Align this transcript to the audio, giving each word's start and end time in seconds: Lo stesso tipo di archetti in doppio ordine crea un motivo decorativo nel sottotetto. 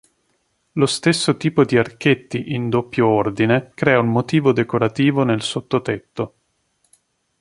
Lo 0.71 0.87
stesso 0.87 1.37
tipo 1.37 1.63
di 1.63 1.77
archetti 1.77 2.53
in 2.53 2.69
doppio 2.69 3.05
ordine 3.07 3.69
crea 3.75 3.99
un 3.99 4.09
motivo 4.09 4.51
decorativo 4.51 5.23
nel 5.23 5.43
sottotetto. 5.43 6.33